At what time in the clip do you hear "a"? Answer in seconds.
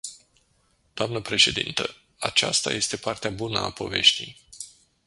3.59-3.71